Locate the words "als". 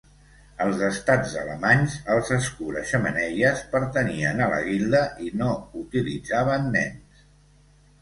0.63-0.79